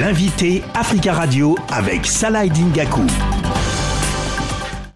L'invité 0.00 0.62
Africa 0.74 1.14
Radio 1.14 1.54
avec 1.72 2.04
Salah 2.04 2.46
Dingaku. 2.46 3.02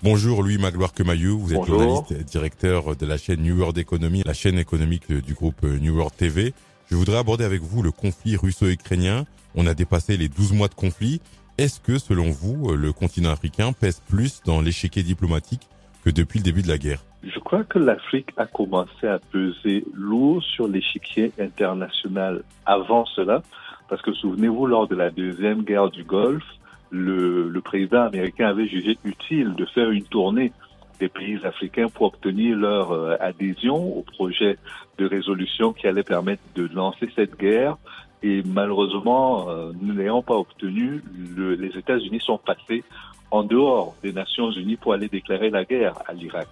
Bonjour 0.03 0.43
Louis 0.43 0.59
Magloire 0.59 0.93
Kemayou, 0.93 1.39
vous 1.39 1.55
êtes 1.55 1.65
journaliste 1.65 2.11
et 2.11 2.23
directeur 2.23 2.95
de 2.95 3.07
la 3.07 3.17
chaîne 3.17 3.41
New 3.41 3.57
World 3.57 3.79
Economy, 3.79 4.23
la 4.27 4.35
chaîne 4.35 4.59
économique 4.59 5.11
du 5.11 5.33
groupe 5.33 5.63
New 5.63 5.95
World 5.95 6.15
TV. 6.15 6.53
Je 6.91 6.97
voudrais 6.97 7.17
aborder 7.17 7.45
avec 7.45 7.63
vous 7.63 7.83
le 7.83 7.93
conflit 7.93 8.37
russo-ukrainien. 8.37 9.25
On 9.55 9.67
a 9.67 9.73
dépassé 9.73 10.19
les 10.19 10.29
12 10.29 10.53
mois 10.53 10.69
de 10.69 10.75
conflit. 10.75 11.23
Est-ce 11.57 11.81
que, 11.81 11.99
selon 11.99 12.31
vous, 12.31 12.77
le 12.77 12.93
continent 12.93 13.31
africain 13.31 13.73
pèse 13.73 14.03
plus 14.07 14.43
dans 14.45 14.61
l'échiquier 14.61 15.03
diplomatique 15.03 15.67
que 16.05 16.11
depuis 16.11 16.41
le 16.41 16.45
début 16.45 16.63
de 16.63 16.69
la 16.69 16.77
guerre? 16.77 17.03
Je 17.23 17.39
crois 17.39 17.65
que 17.65 17.79
l'Afrique 17.79 18.31
a 18.37 18.47
commencé 18.47 19.07
à 19.07 19.19
peser 19.19 19.85
lourd 19.95 20.43
sur 20.43 20.69
l'échiquier 20.69 21.33
international 21.39 22.43
avant 22.67 23.07
cela, 23.07 23.43
parce 23.91 24.03
que 24.03 24.13
souvenez-vous, 24.13 24.67
lors 24.67 24.87
de 24.87 24.95
la 24.95 25.11
deuxième 25.11 25.63
guerre 25.63 25.91
du 25.91 26.05
Golfe, 26.05 26.47
le, 26.91 27.61
président 27.61 28.03
américain 28.03 28.49
avait 28.49 28.69
jugé 28.69 28.97
utile 29.05 29.55
de 29.55 29.65
faire 29.67 29.91
une 29.91 30.05
tournée 30.05 30.53
des 31.01 31.09
pays 31.09 31.39
africains 31.45 31.89
pour 31.89 32.07
obtenir 32.07 32.57
leur 32.57 32.93
euh, 32.93 33.17
adhésion 33.21 33.77
au 33.97 34.03
projet 34.03 34.59
de 34.99 35.07
résolution 35.07 35.73
qui 35.73 35.89
allait 35.89 36.05
permettre 36.05 36.43
de 36.55 36.69
lancer 36.73 37.11
cette 37.17 37.37
guerre. 37.39 37.79
Et 38.23 38.43
malheureusement, 38.45 39.49
euh, 39.49 39.73
nous 39.81 39.95
n'ayant 39.95 40.23
pas 40.23 40.37
obtenu, 40.37 41.03
le, 41.37 41.55
les 41.55 41.77
États-Unis 41.77 42.21
sont 42.21 42.39
passés 42.39 42.85
en 43.31 43.43
dehors 43.43 43.97
des 44.03 44.13
Nations 44.13 44.53
Unies 44.53 44.77
pour 44.77 44.93
aller 44.93 45.09
déclarer 45.09 45.51
la 45.51 45.65
guerre 45.65 45.95
à 46.07 46.13
l'Irak. 46.13 46.49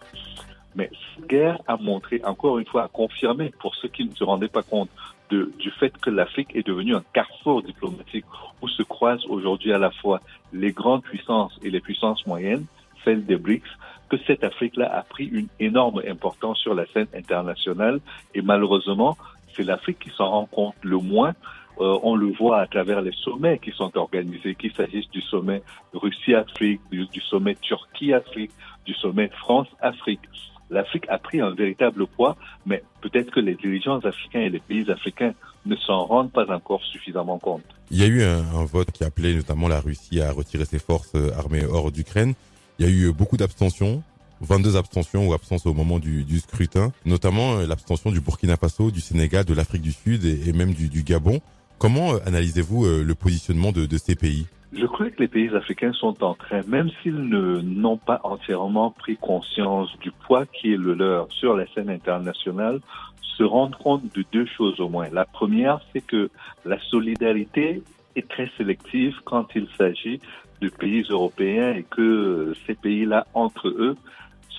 Mais 0.75 0.91
cette 1.15 1.29
guerre 1.29 1.59
a 1.67 1.77
montré, 1.77 2.21
encore 2.25 2.59
une 2.59 2.67
fois, 2.67 2.85
a 2.85 2.89
confirmé 2.89 3.53
pour 3.61 3.77
ceux 3.77 3.89
qui 3.89 4.05
ne 4.05 4.15
se 4.15 4.25
rendaient 4.25 4.49
pas 4.49 4.63
compte 4.63 4.91
de, 5.31 5.53
du 5.59 5.71
fait 5.73 5.97
que 5.99 6.11
l'Afrique 6.11 6.55
est 6.55 6.67
devenue 6.67 6.95
un 6.95 7.05
carrefour 7.13 7.63
diplomatique 7.63 8.25
où 8.63 8.69
se 8.69 8.83
croisent 8.83 9.27
aujourd'hui 9.29 9.73
à 9.73 9.79
la 9.79 9.91
fois 9.91 10.21
les 10.53 10.73
grandes 10.73 11.03
puissances 11.03 11.59
et 11.63 11.71
les 11.71 11.81
puissances 11.81 12.27
moyennes, 12.27 12.67
celles 13.05 13.25
des 13.25 13.37
BRICS, 13.37 13.69
que 14.09 14.17
cette 14.27 14.43
Afrique-là 14.45 14.91
a 14.93 15.03
pris 15.03 15.27
une 15.27 15.49
énorme 15.61 16.03
importance 16.09 16.59
sur 16.59 16.75
la 16.75 16.87
scène 16.87 17.09
internationale 17.15 18.01
et 18.35 18.43
malheureusement, 18.43 19.17
c'est 19.55 19.65
l'Afrique 19.65 19.99
qui 19.99 20.11
s'en 20.11 20.29
rend 20.31 20.47
compte 20.47 20.77
le 20.83 20.97
moins. 20.97 21.35
Euh, 21.81 21.99
on 22.03 22.17
le 22.17 22.33
voit 22.33 22.61
à 22.61 22.67
travers 22.67 23.03
les 23.03 23.13
sommets 23.13 23.59
qui 23.59 23.71
sont 23.71 23.97
organisés, 23.97 24.55
qu'il 24.55 24.73
s'agisse 24.73 25.09
du 25.11 25.21
sommet 25.21 25.63
Russie-Afrique, 25.93 26.81
du, 26.91 27.07
du 27.07 27.21
sommet 27.21 27.55
Turquie-Afrique, 27.57 28.51
du 28.85 28.95
sommet 28.95 29.29
France-Afrique 29.29 30.23
l'Afrique 30.71 31.05
a 31.09 31.19
pris 31.19 31.41
un 31.41 31.51
véritable 31.51 32.07
poids, 32.07 32.37
mais 32.67 32.83
peut-être 33.01 33.31
que 33.31 33.41
les 33.41 33.55
dirigeants 33.55 33.99
africains 34.01 34.41
et 34.41 34.51
les 34.51 34.61
pays 34.61 34.91
africains 34.91 35.35
ne 35.67 35.77
s'en 35.77 36.05
rendent 36.05 36.33
pas 36.33 36.47
encore 36.53 36.83
suffisamment 36.85 37.39
compte. 37.39 37.63
Il 37.91 37.99
y 37.99 38.03
a 38.03 38.07
eu 38.07 38.23
un, 38.23 38.65
vote 38.65 38.91
qui 38.91 39.05
appelait 39.05 39.35
notamment 39.35 39.69
la 39.69 39.81
Russie 39.81 40.21
à 40.21 40.33
retirer 40.33 40.65
ses 40.65 40.79
forces 40.79 41.15
euh, 41.15 41.33
armées 41.37 41.65
hors 41.65 41.91
d'Ukraine. 41.91 42.35
Il 42.79 42.87
y 42.87 42.89
a 42.89 42.93
eu 42.93 43.13
beaucoup 43.13 43.37
d'abstentions, 43.37 44.03
22 44.41 44.77
abstentions 44.77 45.27
ou 45.27 45.33
absences 45.33 45.67
au 45.67 45.75
moment 45.75 45.99
du, 45.99 46.39
scrutin, 46.39 46.93
notamment 47.05 47.59
euh, 47.59 47.67
l'abstention 47.67 48.11
du 48.11 48.21
Burkina 48.21 48.57
Faso, 48.57 48.91
du 48.91 49.01
Sénégal, 49.01 49.45
de 49.45 49.55
l'Afrique 49.55 49.83
du 49.83 49.93
Sud 49.93 50.25
et, 50.25 50.53
même 50.53 50.75
du, 50.75 51.03
Gabon. 51.03 51.41
Comment 51.79 52.15
euh, 52.15 52.19
analysez-vous 52.27 52.87
le 52.87 53.15
positionnement 53.15 53.73
de 53.73 53.99
ces 53.99 54.15
pays? 54.15 54.47
Je 54.73 54.85
crois 54.87 55.11
que 55.11 55.21
les 55.21 55.29
pays 55.29 55.49
africains 55.55 55.93
sont 55.93 56.23
en 56.23 56.35
train, 56.35 56.61
même 56.67 56.91
s'ils 57.03 57.29
ne 57.29 57.61
n'ont 57.61 57.97
pas 57.97 58.21
entièrement 58.23 58.91
pris 58.91 59.17
conscience 59.17 59.89
du 60.01 60.11
poids 60.11 60.47
qui 60.47 60.75
est 60.75 60.77
le 60.77 60.95
leur 60.95 61.33
sur 61.33 61.57
la 61.57 61.67
scène 61.69 61.89
internationale, 61.89 62.81
se 63.23 63.45
rendre 63.45 63.79
compte 63.79 64.03
de 64.15 64.25
deux 64.33 64.47
choses 64.47 64.81
au 64.81 64.89
moins. 64.89 65.09
La 65.11 65.25
première, 65.25 65.81
c'est 65.93 66.05
que 66.05 66.29
la 66.65 66.79
solidarité 66.81 67.83
est 68.17 68.29
très 68.29 68.51
sélective 68.59 69.15
quand 69.25 69.47
il 69.55 69.69
s'agit 69.79 70.21
de 70.61 70.69
pays 70.69 71.05
européens 71.09 71.73
et 71.73 71.85
que 71.85 72.53
ces 72.67 72.75
pays-là, 72.75 73.27
entre 73.35 73.69
eux, 73.69 73.97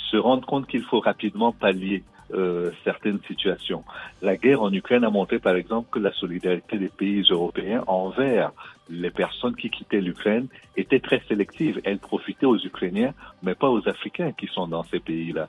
se 0.10 0.18
rendent 0.18 0.46
compte 0.46 0.66
qu'il 0.66 0.84
faut 0.84 1.02
rapidement 1.02 1.52
pallier 1.52 2.04
euh, 2.34 2.72
certaines 2.84 3.20
situations. 3.28 3.84
La 4.22 4.38
guerre 4.38 4.62
en 4.62 4.72
Ukraine 4.72 5.04
a 5.04 5.10
montré, 5.10 5.40
par 5.40 5.56
exemple, 5.56 5.90
que 5.92 6.00
la 6.00 6.12
solidarité 6.14 6.78
des 6.78 6.90
pays 6.90 7.24
européens 7.30 7.84
envers 7.88 8.52
les 8.90 9.12
personnes 9.12 9.56
qui 9.56 9.70
quittaient 9.70 10.02
l'Ukraine 10.02 10.48
était 10.76 11.00
très 11.00 11.22
sélective. 11.28 11.82
Elle 11.84 12.00
profitait 12.00 12.46
aux 12.46 12.58
Ukrainiens, 12.58 13.14
mais 13.44 13.56
pas 13.56 13.70
aux 13.70 13.88
Africains 13.88 14.32
qui 14.32 14.48
sont 14.48 14.68
dans 14.68 14.84
ces 14.84 15.00
pays-là. 15.00 15.48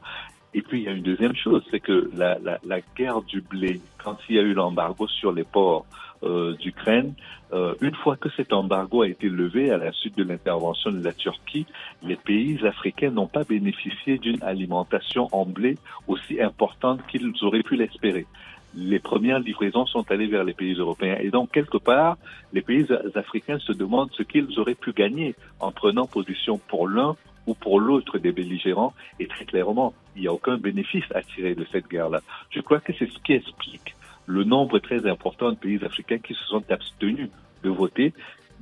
Et 0.52 0.62
puis, 0.62 0.80
il 0.80 0.84
y 0.84 0.88
a 0.88 0.92
une 0.92 1.02
deuxième 1.02 1.36
chose, 1.36 1.62
c'est 1.70 1.80
que 1.80 2.10
la, 2.14 2.38
la, 2.40 2.58
la, 2.64 2.80
guerre 2.96 3.22
du 3.22 3.40
blé, 3.40 3.80
quand 4.02 4.16
il 4.28 4.36
y 4.36 4.38
a 4.38 4.42
eu 4.42 4.52
l'embargo 4.52 5.06
sur 5.06 5.32
les 5.32 5.44
ports 5.44 5.86
euh, 6.22 6.54
d'Ukraine, 6.56 7.14
euh, 7.52 7.74
une 7.80 7.94
fois 7.94 8.16
que 8.16 8.28
cet 8.36 8.52
embargo 8.52 9.02
a 9.02 9.08
été 9.08 9.28
levé 9.28 9.70
à 9.70 9.78
la 9.78 9.92
suite 9.92 10.16
de 10.16 10.24
l'intervention 10.24 10.92
de 10.92 11.02
la 11.02 11.12
Turquie, 11.12 11.66
les 12.02 12.16
pays 12.16 12.58
africains 12.66 13.10
n'ont 13.10 13.26
pas 13.26 13.44
bénéficié 13.44 14.18
d'une 14.18 14.42
alimentation 14.42 15.28
en 15.32 15.46
blé 15.46 15.78
aussi 16.06 16.40
importante 16.40 17.00
qu'ils 17.06 17.32
auraient 17.42 17.62
pu 17.62 17.76
l'espérer 17.76 18.26
les 18.74 18.98
premières 18.98 19.40
livraisons 19.40 19.86
sont 19.86 20.10
allées 20.10 20.26
vers 20.26 20.44
les 20.44 20.54
pays 20.54 20.74
européens. 20.74 21.16
Et 21.20 21.30
donc, 21.30 21.50
quelque 21.50 21.78
part, 21.78 22.16
les 22.52 22.62
pays 22.62 22.86
africains 23.14 23.58
se 23.58 23.72
demandent 23.72 24.10
ce 24.12 24.22
qu'ils 24.22 24.58
auraient 24.58 24.74
pu 24.74 24.92
gagner 24.92 25.34
en 25.58 25.72
prenant 25.72 26.06
position 26.06 26.58
pour 26.68 26.88
l'un 26.88 27.16
ou 27.46 27.54
pour 27.54 27.80
l'autre 27.80 28.18
des 28.18 28.32
belligérants. 28.32 28.94
Et 29.18 29.26
très 29.26 29.44
clairement, 29.44 29.94
il 30.14 30.22
n'y 30.22 30.28
a 30.28 30.32
aucun 30.32 30.56
bénéfice 30.56 31.04
à 31.14 31.22
tirer 31.22 31.54
de 31.54 31.66
cette 31.72 31.88
guerre-là. 31.88 32.20
Je 32.50 32.60
crois 32.60 32.80
que 32.80 32.92
c'est 32.98 33.10
ce 33.10 33.18
qui 33.24 33.32
explique 33.32 33.94
le 34.30 34.44
nombre 34.44 34.78
très 34.78 35.06
important 35.08 35.50
de 35.50 35.56
pays 35.56 35.84
africains 35.84 36.18
qui 36.18 36.34
se 36.34 36.44
sont 36.44 36.62
abstenus 36.70 37.28
de 37.64 37.70
voter. 37.70 38.12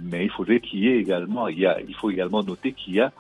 Mais 0.01 0.25
il 0.25 0.31
faudrait 0.31 0.61
qu'il 0.61 0.81
y 0.81 0.89
ait 0.89 0.99
également, 0.99 1.49
il, 1.49 1.95
faut 2.01 2.11
également 2.11 2.43
noter 2.43 2.73
qu'il 2.73 2.95
y 2.95 3.01
a 3.01 3.13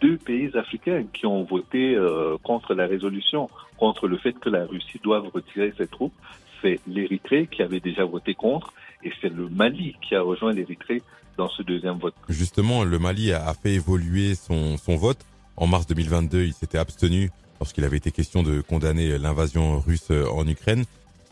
deux 0.00 0.16
pays 0.16 0.50
africains 0.56 1.04
qui 1.12 1.26
ont 1.26 1.44
voté 1.44 1.94
euh, 1.94 2.36
contre 2.42 2.74
la 2.74 2.86
résolution, 2.86 3.48
contre 3.78 4.08
le 4.08 4.16
fait 4.16 4.32
que 4.32 4.48
la 4.48 4.64
Russie 4.64 5.00
doive 5.02 5.28
retirer 5.32 5.72
ses 5.78 5.86
troupes. 5.86 6.14
C'est 6.60 6.80
l'Érythrée 6.86 7.46
qui 7.46 7.62
avait 7.62 7.80
déjà 7.80 8.04
voté 8.04 8.34
contre 8.34 8.72
et 9.04 9.12
c'est 9.20 9.28
le 9.28 9.48
Mali 9.48 9.94
qui 10.00 10.14
a 10.14 10.22
rejoint 10.22 10.52
l'Érythrée 10.52 11.02
dans 11.36 11.48
ce 11.48 11.62
deuxième 11.62 11.98
vote. 11.98 12.14
Justement, 12.28 12.82
le 12.84 12.98
Mali 12.98 13.32
a 13.32 13.52
fait 13.54 13.74
évoluer 13.74 14.34
son, 14.34 14.76
son 14.76 14.96
vote. 14.96 15.18
En 15.56 15.66
mars 15.66 15.86
2022, 15.86 16.44
il 16.44 16.52
s'était 16.54 16.78
abstenu 16.78 17.30
lorsqu'il 17.60 17.84
avait 17.84 17.98
été 17.98 18.10
question 18.10 18.42
de 18.42 18.60
condamner 18.60 19.18
l'invasion 19.18 19.78
russe 19.80 20.10
en 20.10 20.46
Ukraine. 20.48 20.84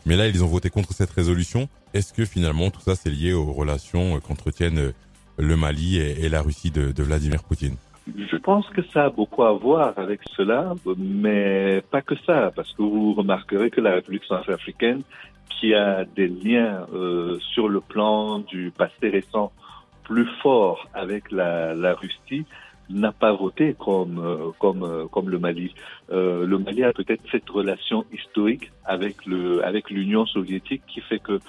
Mais 0.05 0.15
là, 0.15 0.27
ils 0.27 0.43
ont 0.43 0.47
voté 0.47 0.69
contre 0.69 0.93
cette 0.93 1.11
résolution. 1.11 1.69
Est-ce 1.93 2.13
que 2.13 2.25
finalement 2.25 2.69
tout 2.71 2.81
ça 2.81 2.95
c'est 2.95 3.09
lié 3.09 3.33
aux 3.33 3.51
relations 3.51 4.19
qu'entretiennent 4.19 4.93
le 5.37 5.57
Mali 5.57 5.97
et, 5.97 6.29
la 6.29 6.41
Russie 6.41 6.71
de, 6.71 7.03
Vladimir 7.03 7.43
Poutine? 7.43 7.75
Je 8.07 8.37
pense 8.37 8.67
que 8.69 8.81
ça 8.93 9.05
a 9.05 9.09
beaucoup 9.09 9.43
à 9.43 9.53
voir 9.53 9.93
avec 9.97 10.21
cela, 10.35 10.73
mais 10.97 11.83
pas 11.91 12.01
que 12.01 12.15
ça, 12.25 12.51
parce 12.55 12.71
que 12.73 12.81
vous 12.81 13.13
remarquerez 13.13 13.69
que 13.69 13.79
la 13.79 13.93
République 13.93 14.23
centrafricaine, 14.25 15.01
qui 15.49 15.75
a 15.75 16.05
des 16.05 16.27
liens 16.27 16.87
euh, 16.93 17.37
sur 17.53 17.69
le 17.69 17.79
plan 17.79 18.39
du 18.39 18.71
passé 18.75 19.09
récent 19.09 19.51
plus 20.03 20.27
fort 20.41 20.87
avec 20.93 21.31
la 21.31 21.93
Russie, 21.93 22.45
n'a 22.93 23.11
pas 23.11 23.33
voté 23.33 23.75
comme 23.77 24.19
euh, 24.19 24.51
comme 24.59 24.83
euh, 24.83 25.07
comme 25.07 25.29
le 25.29 25.39
Mali. 25.39 25.73
Euh, 26.11 26.45
le 26.45 26.57
Mali 26.57 26.83
a 26.83 26.93
peut-être 26.93 27.23
cette 27.31 27.49
relation 27.49 28.05
historique 28.11 28.71
avec 28.85 29.25
le 29.25 29.63
avec 29.65 29.89
l'Union 29.89 30.25
soviétique 30.25 30.83
qui 30.87 31.01
fait 31.01 31.19
que 31.19 31.39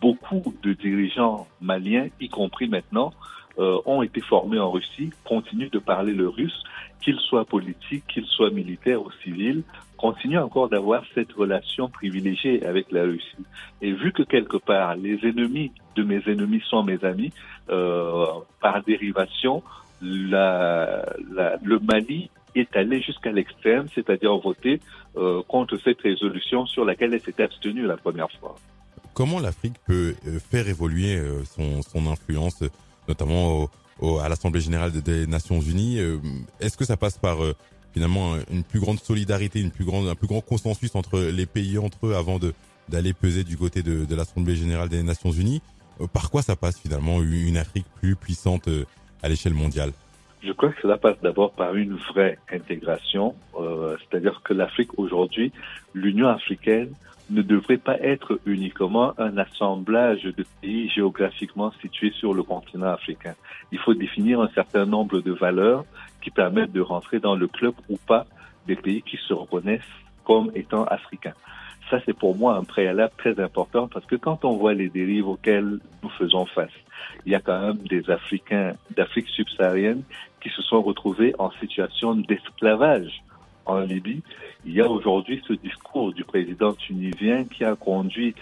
beaucoup 0.00 0.54
de 0.62 0.72
dirigeants 0.72 1.46
maliens, 1.60 2.08
y 2.20 2.28
compris 2.28 2.68
maintenant, 2.68 3.12
euh, 3.58 3.78
ont 3.84 4.02
été 4.02 4.20
formés 4.20 4.58
en 4.58 4.70
Russie, 4.70 5.10
continuent 5.24 5.70
de 5.70 5.78
parler 5.78 6.14
le 6.14 6.28
russe, 6.28 6.62
qu'ils 7.02 7.18
soient 7.18 7.44
politiques, 7.44 8.04
qu'ils 8.06 8.24
soient 8.24 8.50
militaires 8.50 9.02
ou 9.02 9.10
civils, 9.22 9.62
continuent 9.98 10.38
encore 10.38 10.68
d'avoir 10.68 11.02
cette 11.14 11.32
relation 11.32 11.88
privilégiée 11.88 12.64
avec 12.64 12.90
la 12.90 13.02
Russie. 13.02 13.44
Et 13.82 13.92
vu 13.92 14.12
que 14.12 14.22
quelque 14.22 14.56
part, 14.56 14.96
les 14.96 15.18
ennemis 15.26 15.72
de 15.96 16.02
mes 16.02 16.22
ennemis 16.26 16.62
sont 16.70 16.82
mes 16.82 17.04
amis, 17.04 17.32
euh, 17.70 18.26
par 18.60 18.82
dérivation, 18.82 19.62
le 20.00 21.78
Mali 21.78 22.30
est 22.54 22.74
allé 22.76 23.00
jusqu'à 23.00 23.32
l'extrême, 23.32 23.86
c'est-à-dire 23.94 24.36
voter 24.38 24.80
euh, 25.16 25.42
contre 25.48 25.76
cette 25.78 26.00
résolution 26.00 26.66
sur 26.66 26.84
laquelle 26.84 27.14
elle 27.14 27.20
s'était 27.20 27.42
abstenue 27.42 27.86
la 27.86 27.96
première 27.96 28.30
fois. 28.38 28.56
Comment 29.14 29.40
l'Afrique 29.40 29.76
peut 29.86 30.14
euh, 30.26 30.38
faire 30.38 30.68
évoluer 30.68 31.16
euh, 31.16 31.42
son, 31.44 32.06
influence 32.06 32.62
notamment 33.08 33.68
à 34.22 34.28
l'Assemblée 34.28 34.60
générale 34.60 34.92
des 34.92 35.26
Nations 35.26 35.60
Unies. 35.60 35.98
Est-ce 36.60 36.76
que 36.76 36.84
ça 36.84 36.96
passe 36.96 37.18
par 37.18 37.38
finalement 37.92 38.34
une 38.50 38.62
plus 38.62 38.78
grande 38.78 39.00
solidarité, 39.00 39.60
une 39.60 39.72
plus 39.72 39.84
grande, 39.84 40.06
un 40.08 40.14
plus 40.14 40.28
grand 40.28 40.40
consensus 40.40 40.94
entre 40.94 41.18
les 41.18 41.44
pays 41.44 41.76
entre 41.76 42.06
eux 42.06 42.14
avant 42.14 42.38
d'aller 42.88 43.12
peser 43.12 43.42
du 43.42 43.58
côté 43.58 43.82
de, 43.82 44.14
l'Assemblée 44.14 44.54
générale 44.54 44.88
des 44.88 45.02
Nations 45.02 45.32
Unies? 45.32 45.60
Par 46.12 46.30
quoi 46.30 46.40
ça 46.40 46.54
passe 46.54 46.78
finalement 46.78 47.20
une 47.20 47.56
Afrique 47.56 47.86
plus 48.00 48.14
puissante 48.14 48.68
à 49.22 49.28
l'échelle 49.28 49.54
mondiale 49.54 49.92
Je 50.42 50.52
crois 50.52 50.70
que 50.70 50.80
cela 50.82 50.96
passe 50.96 51.20
d'abord 51.22 51.52
par 51.52 51.74
une 51.74 51.96
vraie 51.96 52.38
intégration, 52.52 53.34
euh, 53.58 53.96
c'est-à-dire 53.98 54.40
que 54.44 54.54
l'Afrique 54.54 54.98
aujourd'hui, 54.98 55.52
l'Union 55.94 56.28
africaine 56.28 56.92
ne 57.30 57.42
devrait 57.42 57.78
pas 57.78 57.98
être 58.00 58.40
uniquement 58.44 59.14
un 59.18 59.38
assemblage 59.38 60.22
de 60.22 60.44
pays 60.60 60.90
géographiquement 60.90 61.72
situés 61.80 62.12
sur 62.18 62.34
le 62.34 62.42
continent 62.42 62.88
africain. 62.88 63.34
Il 63.70 63.78
faut 63.78 63.94
définir 63.94 64.40
un 64.40 64.48
certain 64.48 64.84
nombre 64.84 65.20
de 65.20 65.32
valeurs 65.32 65.84
qui 66.22 66.30
permettent 66.30 66.72
de 66.72 66.80
rentrer 66.80 67.20
dans 67.20 67.36
le 67.36 67.46
club 67.46 67.74
ou 67.88 67.96
pas 67.96 68.26
des 68.66 68.76
pays 68.76 69.02
qui 69.02 69.16
se 69.28 69.32
reconnaissent 69.32 69.80
comme 70.24 70.50
étant 70.54 70.84
africains. 70.84 71.34
Ça, 71.90 72.00
c'est 72.06 72.16
pour 72.16 72.36
moi 72.36 72.54
un 72.54 72.62
préalable 72.62 73.12
très 73.18 73.40
important 73.40 73.88
parce 73.88 74.06
que 74.06 74.14
quand 74.14 74.44
on 74.44 74.56
voit 74.56 74.74
les 74.74 74.88
dérives 74.88 75.26
auxquelles 75.26 75.80
nous 76.02 76.08
faisons 76.10 76.46
face, 76.46 76.70
il 77.26 77.32
y 77.32 77.34
a 77.34 77.40
quand 77.40 77.60
même 77.60 77.78
des 77.78 78.08
Africains 78.08 78.74
d'Afrique 78.96 79.28
subsaharienne 79.28 80.02
qui 80.40 80.50
se 80.50 80.62
sont 80.62 80.82
retrouvés 80.82 81.34
en 81.38 81.50
situation 81.52 82.14
d'esclavage 82.14 83.22
en 83.66 83.80
Libye. 83.80 84.22
Il 84.64 84.72
y 84.72 84.80
a 84.80 84.88
aujourd'hui 84.88 85.42
ce 85.48 85.52
discours 85.52 86.12
du 86.12 86.24
président 86.24 86.72
tunisien 86.74 87.44
qui 87.44 87.64
a 87.64 87.74
conduit 87.74 88.34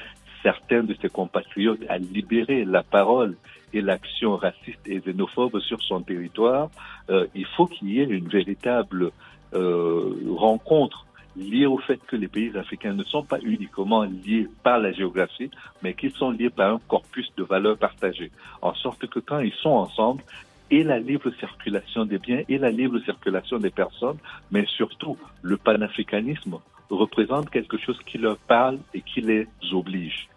certains 0.43 0.83
de 0.83 0.94
ses 1.01 1.09
compatriotes 1.09 1.81
à 1.89 1.97
libérer 1.99 2.67
la 2.67 2.83
parole 2.83 3.37
et 3.73 3.81
l'action 3.81 4.37
raciste 4.37 4.87
et 4.87 5.01
xénophobe 5.01 5.59
sur 5.61 5.83
son 5.83 6.03
territoire. 6.03 6.71
Euh, 7.11 7.27
il 7.35 7.47
faut 7.47 7.67
qu'il 7.67 7.91
y 7.91 8.01
ait 8.01 8.05
une 8.05 8.29
véritable 8.29 9.11
euh, 9.55 10.15
rencontre 10.37 11.06
liée 11.38 11.67
au 11.67 11.79
fait 11.79 12.00
que 12.06 12.17
les 12.17 12.29
pays 12.29 12.50
africains 12.56 12.93
ne 12.93 13.05
sont 13.05 13.23
pas 13.23 13.38
uniquement 13.43 14.02
liés 14.02 14.49
par 14.62 14.79
la 14.79 14.93
géographie, 14.93 15.50
mais 15.82 15.94
qu'ils 15.94 16.12
sont 16.12 16.31
liés 16.31 16.50
par 16.50 16.75
un 16.75 16.81
corpus 16.88 17.31
de 17.37 17.44
valeurs 17.44 17.79
partagées. 17.79 18.31
En 18.61 18.75
sorte 18.75 19.06
que 19.06 19.20
quand 19.20 19.38
ils 19.38 19.52
sont 19.52 19.70
ensemble, 19.70 20.23
et 20.70 20.82
la 20.82 20.99
libre 20.99 21.31
circulation 21.38 22.05
des 22.05 22.19
biens 22.19 22.43
et 22.49 22.58
la 22.58 22.70
libre 22.70 22.99
circulation 23.00 23.58
des 23.58 23.70
personnes, 23.70 24.19
mais 24.50 24.67
surtout 24.67 25.17
le 25.43 25.56
panafricanisme 25.56 26.58
représente 26.90 27.50
quelque 27.50 27.79
chose 27.79 27.99
qui 28.06 28.19
leur 28.19 28.37
parle 28.37 28.79
et 28.94 29.00
qui 29.00 29.20
les 29.20 29.46
oblige. 29.73 30.29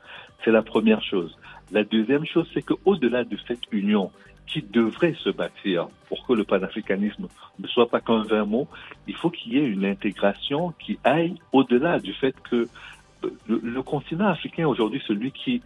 C'est 0.44 0.51
la 0.51 0.62
première 0.62 1.04
chose. 1.04 1.38
La 1.71 1.83
deuxième 1.83 2.25
chose, 2.25 2.47
c'est 2.54 2.62
qu'au-delà 2.62 3.24
de 3.24 3.38
cette 3.47 3.63
union 3.71 4.12
qui 4.48 4.62
devrait 4.62 5.16
se 5.24 5.30
bâtir 5.30 5.88
pour 6.08 6.26
que 6.26 6.34
le 6.34 6.44
panafricanisme 6.44 7.28
ne 7.60 7.68
soit 7.68 7.90
pas 7.90 8.02
qu'un 8.02 8.24
vain 8.24 8.46
mot, 8.46 8.68
il 9.08 9.16
faut 9.16 9.30
qu'il 9.30 9.54
y 9.54 9.58
ait 9.58 9.66
une 9.66 9.86
intégration 9.86 10.74
qui 10.80 11.00
aille 11.04 11.36
au-delà 11.54 12.00
du 12.00 12.14
fait 12.14 12.36
que 12.50 12.68
euh, 13.24 13.30
le, 13.48 13.82
continent 13.82 14.28
africain 14.28 14.68
aujourd'hui, 14.68 15.02
celui 15.08 15.32
qui 15.32 15.62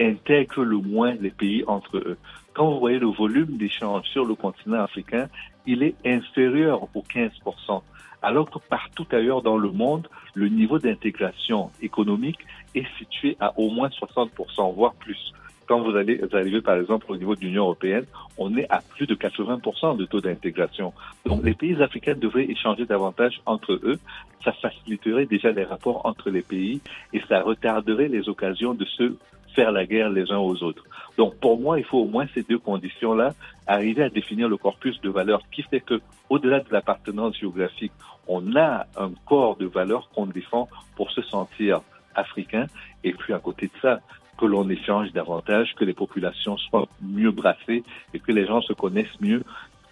intègre 0.00 0.62
le 0.62 0.78
moins 0.78 1.14
les 1.20 1.30
pays 1.30 1.64
entre 1.66 1.98
eux. 1.98 2.16
Quand 2.54 2.70
vous 2.70 2.80
voyez 2.80 2.98
le 2.98 3.06
volume 3.06 3.56
d'échanges 3.56 4.06
sur 4.06 4.24
le 4.24 4.34
continent 4.34 4.82
africain, 4.82 5.28
il 5.66 5.82
est 5.82 5.94
inférieur 6.04 6.82
aux 6.94 7.02
15%, 7.02 7.82
alors 8.22 8.50
que 8.50 8.58
partout 8.58 9.06
ailleurs 9.12 9.42
dans 9.42 9.58
le 9.58 9.70
monde, 9.70 10.08
le 10.34 10.48
niveau 10.48 10.78
d'intégration 10.78 11.70
économique 11.80 12.40
est 12.74 12.86
situé 12.98 13.36
à 13.40 13.58
au 13.58 13.70
moins 13.70 13.88
60%, 13.88 14.74
voire 14.74 14.94
plus. 14.94 15.32
Quand 15.66 15.80
vous 15.80 15.96
allez 15.96 16.16
vous 16.16 16.36
arrivez 16.36 16.60
par 16.60 16.76
exemple 16.76 17.06
au 17.10 17.16
niveau 17.16 17.34
de 17.34 17.40
l'Union 17.40 17.64
européenne, 17.64 18.04
on 18.38 18.56
est 18.56 18.66
à 18.70 18.80
plus 18.80 19.06
de 19.06 19.14
80% 19.14 19.96
de 19.96 20.04
taux 20.04 20.20
d'intégration. 20.20 20.92
Donc 21.24 21.44
les 21.44 21.54
pays 21.54 21.80
africains 21.82 22.14
devraient 22.14 22.50
échanger 22.50 22.84
davantage 22.84 23.40
entre 23.46 23.72
eux. 23.72 23.98
Ça 24.44 24.52
faciliterait 24.52 25.26
déjà 25.26 25.52
les 25.52 25.64
rapports 25.64 26.04
entre 26.04 26.30
les 26.30 26.42
pays 26.42 26.80
et 27.12 27.20
ça 27.28 27.42
retarderait 27.42 28.08
les 28.08 28.28
occasions 28.28 28.74
de 28.74 28.84
se 28.84 29.14
faire 29.54 29.72
la 29.72 29.86
guerre 29.86 30.10
les 30.10 30.30
uns 30.32 30.38
aux 30.38 30.62
autres. 30.62 30.84
Donc 31.16 31.36
pour 31.38 31.60
moi, 31.60 31.78
il 31.78 31.84
faut 31.84 31.98
au 31.98 32.06
moins 32.06 32.26
ces 32.34 32.42
deux 32.42 32.58
conditions-là, 32.58 33.34
arriver 33.66 34.02
à 34.02 34.08
définir 34.08 34.48
le 34.48 34.56
corpus 34.56 35.00
de 35.02 35.10
valeurs 35.10 35.42
qui 35.52 35.62
fait 35.62 35.80
que, 35.80 36.00
au-delà 36.30 36.60
de 36.60 36.66
l'appartenance 36.70 37.36
géographique, 37.38 37.92
on 38.26 38.56
a 38.56 38.86
un 38.96 39.10
corps 39.26 39.56
de 39.56 39.66
valeurs 39.66 40.08
qu'on 40.14 40.26
défend 40.26 40.68
pour 40.96 41.10
se 41.10 41.22
sentir 41.22 41.82
africain. 42.14 42.66
Et 43.04 43.12
puis 43.12 43.32
à 43.32 43.38
côté 43.38 43.66
de 43.66 43.72
ça, 43.80 44.00
que 44.38 44.46
l'on 44.46 44.68
échange 44.68 45.12
davantage, 45.12 45.74
que 45.76 45.84
les 45.84 45.94
populations 45.94 46.56
soient 46.56 46.88
mieux 47.00 47.30
brassées 47.30 47.84
et 48.14 48.18
que 48.18 48.32
les 48.32 48.46
gens 48.46 48.60
se 48.60 48.72
connaissent 48.72 49.20
mieux. 49.20 49.42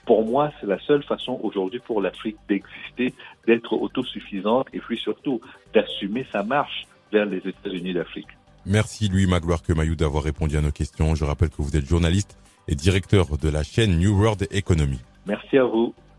Pour 0.06 0.25
moi, 0.25 0.50
c'est 0.60 0.66
la 0.66 0.78
seule 0.81 1.02
façon 1.02 1.38
aujourd'hui 1.42 1.81
pour 1.81 2.00
l'Afrique 2.00 2.37
d'exister, 2.48 3.14
d'être 3.46 3.75
autosuffisante 3.75 4.66
et 4.72 4.81
puis 4.81 4.98
surtout 4.98 5.40
d'assumer 5.72 6.26
sa 6.32 6.42
marche 6.42 6.87
vers 7.12 7.26
les 7.26 7.38
États-Unis 7.38 7.94
d'Afrique. 7.94 8.28
Merci 8.66 9.08
Louis 9.08 9.26
Magloire 9.26 9.62
Kemayou 9.62 9.94
d'avoir 9.94 10.22
répondu 10.22 10.56
à 10.56 10.60
nos 10.60 10.72
questions. 10.72 11.14
Je 11.14 11.25
rappelle 11.25 11.50
que 11.50 11.62
vous 11.62 11.76
êtes 11.76 11.86
journaliste 11.86 12.38
et 12.69 12.75
directeur 12.75 13.38
de 13.38 13.48
la 13.48 13.62
chaîne 13.62 13.98
New 13.98 14.19
World 14.19 14.46
Economy. 14.50 15.00
Merci 15.26 15.58
à 15.58 15.64
vous. 15.64 15.94